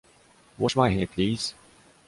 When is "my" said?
0.75-0.89